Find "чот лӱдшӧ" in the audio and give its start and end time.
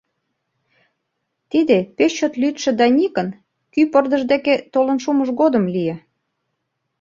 2.17-2.71